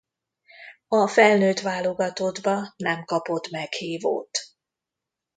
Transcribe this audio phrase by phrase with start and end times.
[0.87, 4.37] A felnőtt válogatottba nem kapott meghívót.